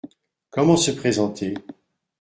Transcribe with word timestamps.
Comment 0.49 0.77
se 0.77 0.89
présenter? 0.89 1.53